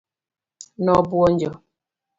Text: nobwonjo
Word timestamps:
nobwonjo 0.83 1.49